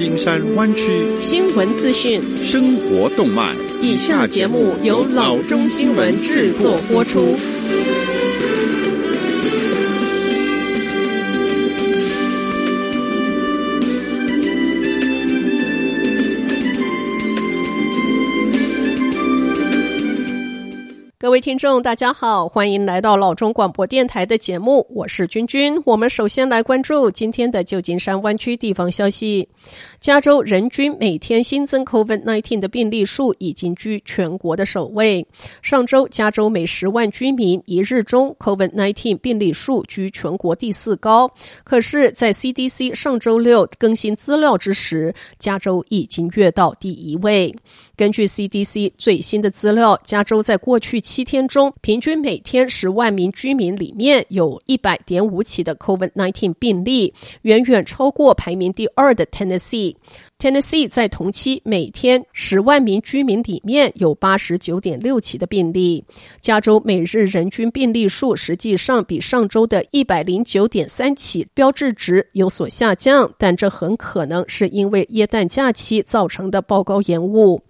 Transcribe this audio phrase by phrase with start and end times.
[0.00, 3.54] 金山湾区新闻资讯、生活动脉。
[3.82, 7.36] 以下节目由老中新闻制作播出。
[21.20, 25.78] 各位听众，大家好，欢迎来到老中广播电台的节目，我是君君。
[25.84, 29.46] 我们首先来关注今天的旧金山湾区地方消息。
[30.00, 35.26] 加州人均每天新增 COVID-19 的病例数已经居全国的首位。
[35.60, 41.30] 上周，加州每十万居民一日中 COVID-19 病例数居全国第四高。
[41.64, 47.54] 可是，在 CDC 上周六更新资料之时，加州已经跃到第一位。
[47.94, 57.12] 根据 CDC 最新的资料，加州在过去七天中，平均每天十万名居民里面有一百点五起的 COVID-19 病例，
[57.42, 59.96] 远远超过排名第二的 Tennessee。
[60.38, 66.04] Tennessee 在同期每天十万名居民里面有八十九点六起的病例。
[66.40, 77.60] 加州每日人均病例数实际上比上周的一百零九点三起标志值有所下降，但这很可能是因为耶诞假期造成的报告延误。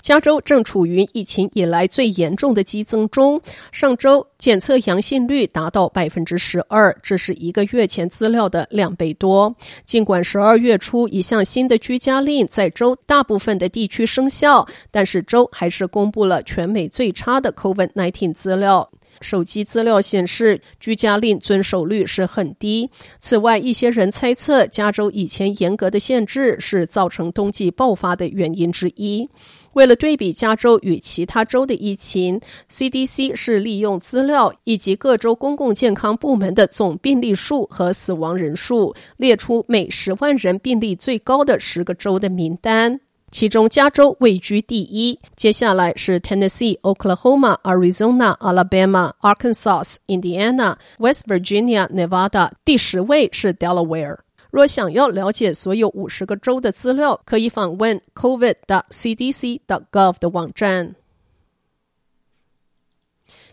[0.00, 3.40] 加州正处于疫情以来最严重的激增中。
[3.72, 9.54] 上周检测阳性率达到百分之十二，这是一个月前资料的两倍多。
[9.84, 18.90] 尽管十二月初一项新的居家令在州大部分的地区生效，但是州还是公布了全美最差的 COVID-19 资料。
[19.20, 22.90] 手机资料显示，居家令遵守率是很低。
[23.18, 29.28] 此外，一些人猜测，加州以前严格的限制是造成冬季爆发的原因之一。
[29.72, 43.00] 为了对比加州与其他州的疫情，CDC 是利用资料以及各州公共健康部门的总病例数和死亡人数，列出每十万人病例最高的十个州的名单。
[43.30, 54.18] 其中，加州位居第一，接下来是 Tennessee、Oklahoma、Arizona、Alabama、Arkansas、Indiana、West Virginia、Nevada，第十位是 Delaware。
[54.50, 60.94] 若想要了解所有五十个州的资料，可以访问 covid.cdc.gov 的网站。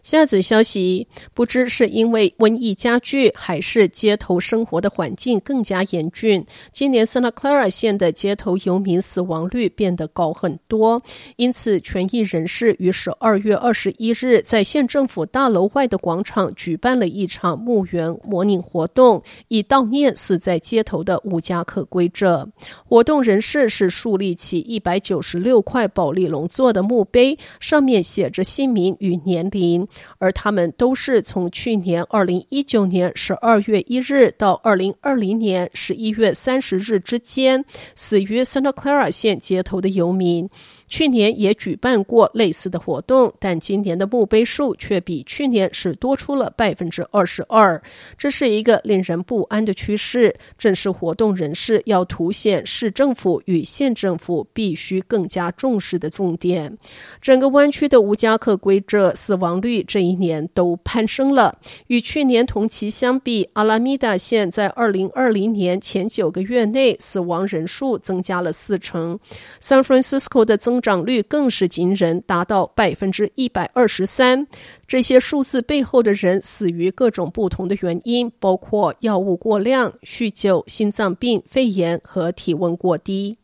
[0.03, 6.45] 下则消息，不知是因为瘟疫加剧，还是街头生活的环境更加严峻。
[6.73, 11.01] 今年 Santa Clara 县的街头游民死亡率变得高很多，
[11.37, 22.49] 因此权益人士于十二月二十一日在县政府大楼外的广场举办了一场墓园模拟活动，以悼念死在街头的无家可归者。
[22.85, 29.87] 活动人士是树立起一百九十六块保利龙做的墓碑，上面写着姓名与年龄。
[30.17, 37.63] 而他们都是从去年二零一九年十二月一日到二零二零年十一月三十日之间
[37.95, 40.49] 死于 Santa Clara 县街头的游民。
[40.89, 47.81] 去年也举办过类似的活动，但今年的墓碑数却比去年是多出了百分之二十二。
[48.15, 56.77] 这是一个令人不安的趋势，正是活动人士要凸显市政府与县政府必须更加重视的重点。
[57.19, 61.57] 整个湾区的无家可归者死亡率这一年都攀升了，
[61.87, 69.19] 与去年同期相比，阿拉米达县在二零二零年前九个月内死亡人数增加了四成
[69.61, 74.47] ，San Francisco 的增长率更是惊人，达到百分之一百二十三。
[74.87, 83.37] 这些数字背后的人死于各种不同的原因，包括药物过量、酗酒、心脏病、肺炎和体温过低。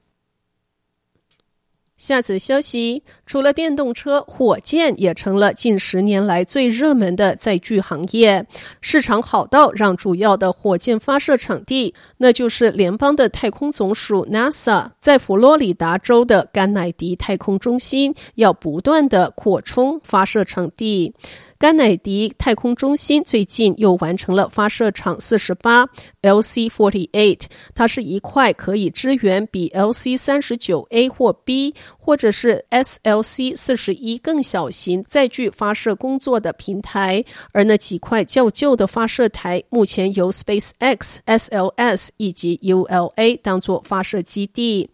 [1.99, 8.47] 下则消息，除了电动车，火箭也成了近十年来最热门的载具行业。
[8.79, 21.13] 市场好到让主要的火箭发射场地，那就是联邦的太空总署 NASA，在佛罗里达州的甘乃迪太空中心，要不断的扩充发射场地。
[21.59, 25.85] 甘乃迪太空中心最近又完成了发射场四十八
[26.21, 27.41] LC forty eight，
[27.75, 44.89] 它是一块可以支援比 LC 三十九 A 或 B 或者是 SLC 四十一更小型载具发射工作的平台，而那几块较旧的发射台目前由 SpaceX、SLS 以及 ULA 当作发射基地。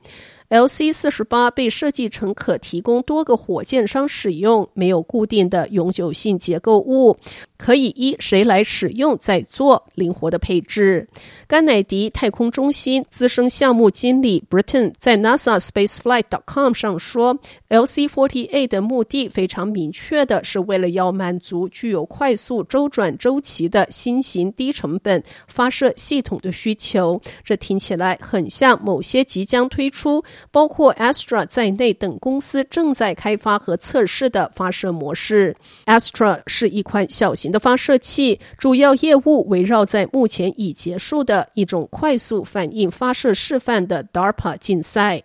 [0.56, 7.18] LC 四十八被设计成可提供多个火箭商使用，没有固定的永久性结构物，
[7.58, 11.10] 可以依谁来使用再做灵活的配置。
[11.46, 17.38] 甘乃迪太空中心资深项目经理 Britton 在 NASA Spaceflight.com 上说
[17.68, 27.22] ，LC-48 的目的非常明确的是为了要满足具有快速周转周期的新型低成本发射系统的需求。
[27.44, 30.24] 这听起来很像某些即将推出。
[30.52, 35.56] 包括 Astra 在内等公司正在开发和测试的发射模式。
[35.86, 45.22] Astra 是一款小型的发射器，主要业务围绕在目前已结束的一种快速反应发射示范的 DARPA 竞赛。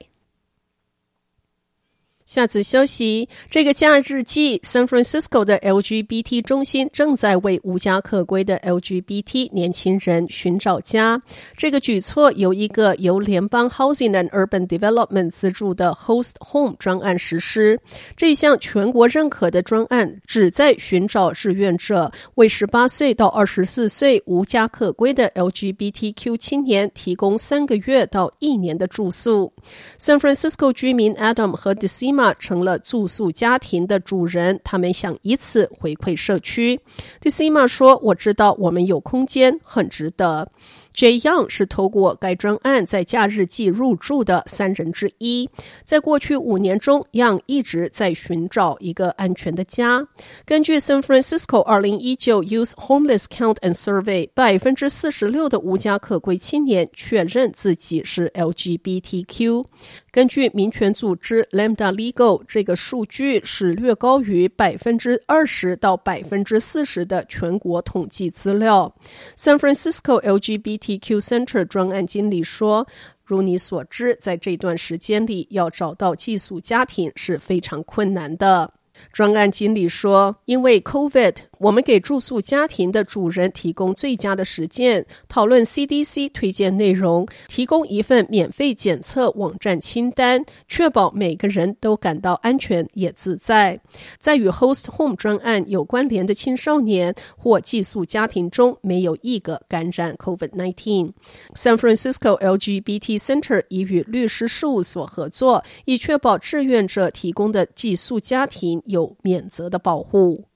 [2.30, 11.20] 下次消息，这个假日季，San Francisco 的 LGBT 中心正在为无家可归的 LGBT 年轻人寻找家。
[11.56, 17.80] 这个举措由一个由联邦 Housing and Urban Development 资助的 Host Home 专案实施。
[18.16, 29.52] 这项全国认可的专案旨在寻找志愿者，为十八岁到二十四岁无家可归的 LGBTQ 青年提供三个月到一年的住宿。
[29.98, 36.78] San Francisco 居民 Adam 和 Decima 成了住宿家庭的主人，他们想以此回馈社区。
[37.20, 40.46] 迪西玛说：“我知道我们有空间，很值得。”
[40.94, 45.48] Jay Young 是透过该专案在假日季入住的三人之一。
[45.84, 50.06] 在过去五年中，Young 一直在寻找一个安全的家。
[50.44, 59.64] 根据 San Francisco 二零一九 Youth Homeless Count and Survey，百分之四十六的无家可归青年确认自己是 LGBTQ。
[60.10, 68.92] 根据民权组织 Lambda Legal，这个数据是略高于百分之二十到百分之四十的全国统计资料。
[69.36, 72.86] San Francisco LGBT TQ Center 专案经理说
[73.24, 78.72] ：“如你所知，在这段时间里，要找到寄宿家庭是非常困难的。”
[79.12, 93.78] 专案经理说：“因为 COVID。”我们给住宿家庭的主人提供最佳的实践，讨论 CDC 推荐内容，提供一份免费检测网站清单，确保每个人都感到安全也自在。
[94.18, 101.12] 在与 Host Home 专案有关联的青少年或寄宿家庭中，没有一个感染 COVID-19。
[101.54, 110.46] San Francisco LGBT Center 已与律师事务所合作，以确保志愿者提供的寄宿家庭有免责的保护。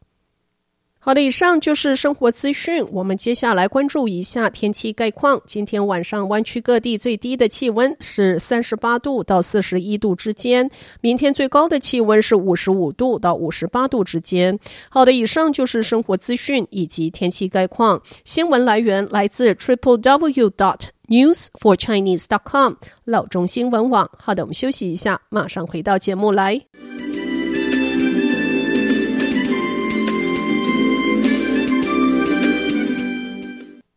[1.04, 2.82] 好的，以上就是生活资讯。
[2.90, 5.38] 我们接下来关注一下天气概况。
[5.44, 10.70] 今天晚上湾区各地最低的气温是三十八度到四十一度之间，
[11.02, 14.58] 明天最高的气温是五十五度到五十八度之间。
[14.88, 18.00] 好的，以上就是生活资讯以及天气概况。
[18.24, 24.10] 新闻来源来自 triple w dot news for chinese dot com 老中新闻网。
[24.16, 26.58] 好的，我们休息一下，马上回到节目来。